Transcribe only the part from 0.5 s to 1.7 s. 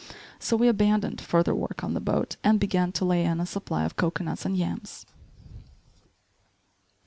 we abandoned further